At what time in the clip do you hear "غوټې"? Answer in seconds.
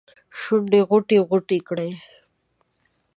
0.89-1.17, 1.27-1.59